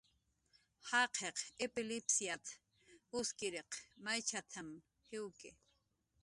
[0.87, 2.45] "Jaqiq ipilipsiat""
[3.17, 3.71] uskiriq
[4.03, 4.69] maychat""mn
[5.09, 5.49] jiwki"